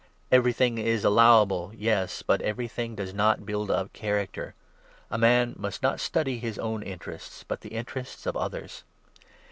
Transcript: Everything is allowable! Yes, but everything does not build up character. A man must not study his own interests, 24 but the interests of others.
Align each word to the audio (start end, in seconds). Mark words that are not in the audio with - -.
Everything 0.31 0.79
is 0.79 1.03
allowable! 1.05 1.71
Yes, 1.75 2.23
but 2.23 2.41
everything 2.41 2.95
does 2.95 3.13
not 3.13 3.45
build 3.45 3.69
up 3.69 3.93
character. 3.93 4.55
A 5.11 5.17
man 5.19 5.53
must 5.55 5.83
not 5.83 5.99
study 5.99 6.39
his 6.39 6.57
own 6.57 6.81
interests, 6.81 7.41
24 7.45 7.45
but 7.47 7.61
the 7.61 7.75
interests 7.77 8.25
of 8.25 8.35
others. 8.35 8.83